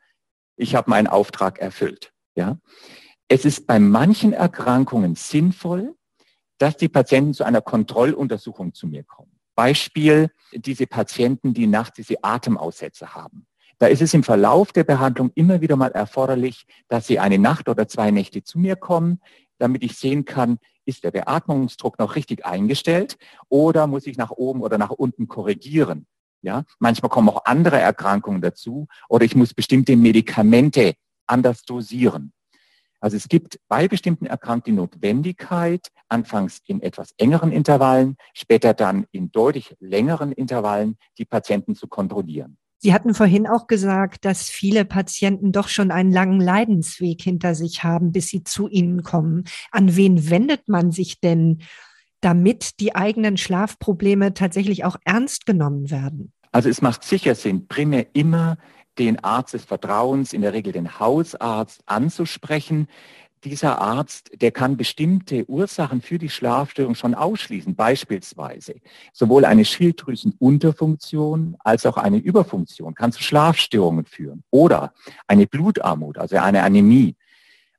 ich 0.55 0.75
habe 0.75 0.89
meinen 0.89 1.07
Auftrag 1.07 1.59
erfüllt. 1.59 2.13
Ja? 2.35 2.57
Es 3.27 3.43
ist 3.43 3.67
bei 3.67 3.79
manchen 3.79 4.31
Erkrankungen 4.31 5.15
sinnvoll, 5.15 5.96
dass 6.57 6.77
die 6.77 6.89
Patienten 6.89 7.33
zu 7.33 7.43
einer 7.43 7.61
Kontrolluntersuchung 7.61 8.73
zu 8.73 8.87
mir 8.87 9.03
kommen. 9.03 9.31
Beispiel 9.55 10.29
diese 10.53 10.87
Patienten, 10.87 11.53
die 11.53 11.67
nachts 11.67 11.95
diese 11.95 12.23
Atemaussätze 12.23 13.15
haben. 13.15 13.47
Da 13.79 13.87
ist 13.87 14.01
es 14.01 14.13
im 14.13 14.23
Verlauf 14.23 14.71
der 14.71 14.83
Behandlung 14.83 15.31
immer 15.35 15.61
wieder 15.61 15.75
mal 15.75 15.91
erforderlich, 15.91 16.65
dass 16.87 17.07
sie 17.07 17.19
eine 17.19 17.37
Nacht 17.37 17.69
oder 17.69 17.87
zwei 17.87 18.11
Nächte 18.11 18.43
zu 18.43 18.59
mir 18.59 18.75
kommen, 18.75 19.19
damit 19.59 19.83
ich 19.83 19.97
sehen 19.97 20.25
kann, 20.25 20.57
ist 20.85 21.03
der 21.03 21.11
Beatmungsdruck 21.11 21.99
noch 21.99 22.15
richtig 22.15 22.45
eingestellt 22.45 23.17
oder 23.49 23.87
muss 23.87 24.07
ich 24.07 24.17
nach 24.17 24.31
oben 24.31 24.61
oder 24.61 24.77
nach 24.77 24.91
unten 24.91 25.27
korrigieren. 25.27 26.07
Ja, 26.41 26.63
manchmal 26.79 27.09
kommen 27.09 27.29
auch 27.29 27.45
andere 27.45 27.79
Erkrankungen 27.79 28.41
dazu 28.41 28.87
oder 29.09 29.25
ich 29.25 29.35
muss 29.35 29.53
bestimmte 29.53 29.95
Medikamente 29.95 30.93
anders 31.25 31.63
dosieren. 31.63 32.31
Also 32.99 33.17
es 33.17 33.27
gibt 33.27 33.59
bei 33.67 33.87
bestimmten 33.87 34.25
Erkrankungen 34.25 34.63
die 34.65 34.81
Notwendigkeit, 34.81 35.89
anfangs 36.09 36.59
in 36.65 36.81
etwas 36.81 37.13
engeren 37.17 37.51
Intervallen, 37.51 38.17
später 38.33 38.73
dann 38.73 39.05
in 39.11 39.31
deutlich 39.31 39.75
längeren 39.79 40.31
Intervallen 40.31 40.97
die 41.17 41.25
Patienten 41.25 41.75
zu 41.75 41.87
kontrollieren. 41.87 42.57
Sie 42.79 42.93
hatten 42.93 43.13
vorhin 43.13 43.47
auch 43.47 43.65
gesagt, 43.65 44.23
dass 44.23 44.49
viele 44.49 44.85
Patienten 44.85 45.51
doch 45.51 45.67
schon 45.67 45.89
einen 45.89 46.11
langen 46.11 46.39
Leidensweg 46.39 47.21
hinter 47.21 47.55
sich 47.55 47.83
haben, 47.83 48.11
bis 48.11 48.27
sie 48.27 48.43
zu 48.43 48.67
Ihnen 48.67 49.01
kommen. 49.01 49.45
An 49.71 49.95
wen 49.95 50.29
wendet 50.29 50.67
man 50.67 50.91
sich 50.91 51.19
denn 51.19 51.63
damit 52.21 52.79
die 52.79 52.95
eigenen 52.95 53.37
Schlafprobleme 53.37 54.33
tatsächlich 54.33 54.85
auch 54.85 54.97
ernst 55.05 55.45
genommen 55.45 55.89
werden? 55.89 56.33
Also 56.51 56.69
es 56.69 56.81
macht 56.81 57.03
sicher 57.03 57.35
Sinn, 57.35 57.67
primär 57.67 58.07
immer 58.13 58.57
den 58.99 59.23
Arzt 59.23 59.53
des 59.53 59.65
Vertrauens, 59.65 60.33
in 60.33 60.41
der 60.41 60.53
Regel 60.53 60.73
den 60.73 60.99
Hausarzt, 60.99 61.81
anzusprechen. 61.85 62.87
Dieser 63.43 63.79
Arzt, 63.79 64.31
der 64.41 64.51
kann 64.51 64.77
bestimmte 64.77 65.47
Ursachen 65.47 66.01
für 66.01 66.17
die 66.17 66.29
Schlafstörung 66.29 66.95
schon 66.95 67.13
ausschließen, 67.13 67.75
beispielsweise 67.75 68.75
sowohl 69.13 69.45
eine 69.45 69.63
Schilddrüsenunterfunktion 69.63 71.55
als 71.59 71.85
auch 71.85 71.97
eine 71.97 72.17
Überfunktion 72.17 72.95
kann 72.95 73.11
zu 73.11 73.21
Schlafstörungen 73.21 74.05
führen 74.05 74.43
oder 74.49 74.93
eine 75.27 75.45
Blutarmut, 75.45 76.17
also 76.17 76.37
eine 76.37 76.63
Anämie 76.63 77.15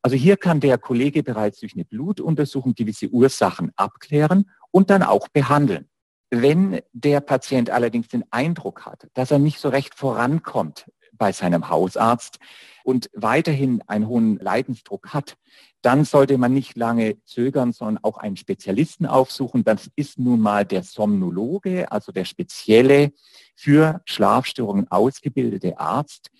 also 0.02 0.16
hier 0.16 0.36
kann 0.36 0.60
der 0.60 0.78
Kollege 0.78 1.22
bereits 1.22 1.60
durch 1.60 1.74
eine 1.74 1.84
Blutuntersuchung 1.84 2.74
gewisse 2.74 3.08
Ursachen 3.08 3.72
abklären 3.76 4.50
und 4.70 4.90
dann 4.90 5.02
auch 5.02 5.28
behandeln. 5.28 5.88
Wenn 6.30 6.80
der 6.92 7.20
Patient 7.20 7.70
allerdings 7.70 8.08
den 8.08 8.24
Eindruck 8.30 8.86
hat, 8.86 9.08
dass 9.14 9.30
er 9.30 9.38
nicht 9.38 9.58
so 9.58 9.68
recht 9.70 9.94
vorankommt 9.94 10.86
bei 11.18 11.32
seinem 11.32 11.68
Hausarzt 11.68 12.38
und 12.84 13.10
weiterhin 13.12 13.82
einen 13.86 14.08
hohen 14.08 14.38
Leidensdruck 14.38 15.12
hat, 15.12 15.36
dann 15.82 16.04
sollte 16.04 16.38
man 16.38 16.54
nicht 16.54 16.76
lange 16.76 17.22
zögern, 17.24 17.72
sondern 17.72 18.02
auch 18.02 18.18
einen 18.18 18.36
Spezialisten 18.36 19.06
aufsuchen. 19.06 19.64
Das 19.64 19.90
ist 19.94 20.18
nun 20.18 20.40
mal 20.40 20.64
der 20.64 20.82
Somnologe, 20.82 21.92
also 21.92 22.12
der 22.12 22.24
spezielle 22.24 23.12
für 23.54 24.00
Schlafstörungen 24.04 24.90
ausgebildete 24.90 25.78
Arzt. 25.78 26.30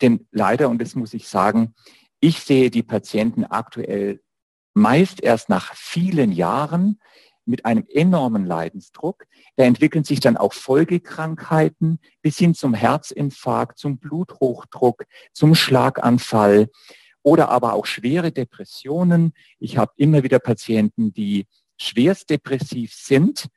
Denn 0.00 0.26
leider, 0.30 0.68
und 0.68 0.80
das 0.80 0.94
muss 0.94 1.14
ich 1.14 1.28
sagen, 1.28 1.74
ich 2.20 2.40
sehe 2.40 2.70
die 2.70 2.82
Patienten 2.82 3.44
aktuell 3.44 4.20
meist 4.74 5.22
erst 5.22 5.48
nach 5.48 5.74
vielen 5.74 6.32
Jahren, 6.32 7.00
mit 7.48 7.64
einem 7.64 7.84
enormen 7.88 8.44
Leidensdruck. 8.44 9.24
Da 9.56 9.64
entwickeln 9.64 10.04
sich 10.04 10.20
dann 10.20 10.36
auch 10.36 10.52
Folgekrankheiten 10.52 11.98
bis 12.22 12.38
hin 12.38 12.54
zum 12.54 12.74
Herzinfarkt, 12.74 13.78
zum 13.78 13.98
Bluthochdruck, 13.98 15.04
zum 15.32 15.54
Schlaganfall 15.54 16.68
oder 17.22 17.48
aber 17.48 17.72
auch 17.72 17.86
schwere 17.86 18.32
Depressionen. 18.32 19.32
Ich 19.58 19.76
habe 19.78 19.92
immer 19.96 20.22
wieder 20.22 20.38
Patienten, 20.38 21.12
die 21.12 21.46
schwerst 21.76 22.30
depressiv 22.30 22.92
sind 22.94 23.48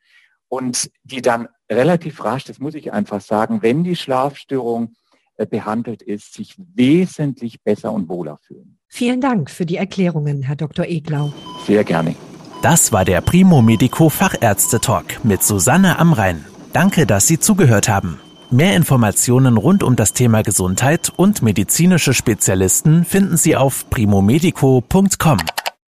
und 0.48 0.90
die 1.02 1.22
dann 1.22 1.48
relativ 1.70 2.22
rasch, 2.24 2.44
das 2.44 2.58
muss 2.58 2.74
ich 2.74 2.92
einfach 2.92 3.20
sagen, 3.20 3.62
wenn 3.62 3.84
die 3.84 3.96
Schlafstörung 3.96 4.94
äh, 5.36 5.46
behandelt 5.46 6.02
ist, 6.02 6.34
sich 6.34 6.54
wesentlich 6.58 7.62
besser 7.62 7.92
und 7.92 8.08
wohler 8.08 8.38
fühlen. 8.42 8.78
Vielen 8.88 9.20
Dank 9.22 9.50
für 9.50 9.64
die 9.64 9.76
Erklärungen, 9.76 10.42
Herr 10.42 10.56
Dr. 10.56 10.84
Eglau. 10.84 11.32
Sehr 11.66 11.84
gerne. 11.84 12.14
Das 12.62 12.92
war 12.92 13.04
der 13.04 13.20
Primo 13.22 13.60
Medico 13.60 14.08
Fachärzte 14.08 14.78
Talk 14.78 15.24
mit 15.24 15.42
Susanne 15.42 15.98
Amrein. 15.98 16.44
Danke, 16.72 17.06
dass 17.06 17.26
Sie 17.26 17.40
zugehört 17.40 17.88
haben. 17.88 18.20
Mehr 18.52 18.76
Informationen 18.76 19.56
rund 19.56 19.82
um 19.82 19.96
das 19.96 20.12
Thema 20.12 20.42
Gesundheit 20.42 21.12
und 21.16 21.42
medizinische 21.42 22.14
Spezialisten 22.14 23.04
finden 23.04 23.36
Sie 23.36 23.56
auf 23.56 23.90
primomedico.com. 23.90 25.38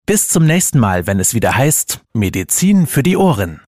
Bis 0.08 0.28
zum 0.30 0.46
nächsten 0.46 0.80
Mal, 0.80 1.06
wenn 1.06 1.20
es 1.20 1.36
wieder 1.36 1.56
heißt 1.56 2.02
Medizin 2.14 2.88
für 2.88 3.04
die 3.04 3.18
Ohren. 3.18 3.62